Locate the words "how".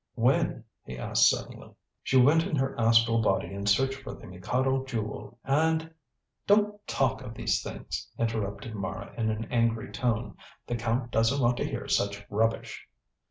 0.17-0.21